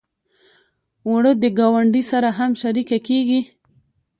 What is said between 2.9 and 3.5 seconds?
کېږي